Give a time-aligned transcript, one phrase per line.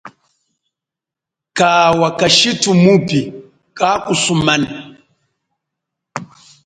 [1.57, 3.19] Kawa kashithu mupi
[3.77, 4.67] kakusumana.